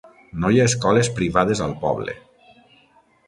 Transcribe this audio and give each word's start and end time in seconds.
No 0.43 0.49
hi 0.53 0.61
ha 0.61 0.65
escoles 0.69 1.11
privades 1.19 1.61
al 1.65 1.75
poble. 1.83 2.15